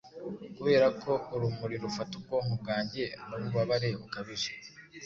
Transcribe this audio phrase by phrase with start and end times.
[0.55, 4.51] Kuberako urumuri rufata ubwonko bwanjye Nububabare bukabije.